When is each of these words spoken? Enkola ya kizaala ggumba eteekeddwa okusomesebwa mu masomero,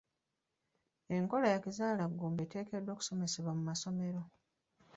Enkola 1.15 1.47
ya 1.53 1.59
kizaala 1.65 2.03
ggumba 2.11 2.41
eteekeddwa 2.43 2.91
okusomesebwa 2.93 3.51
mu 3.57 3.63
masomero, 3.69 4.21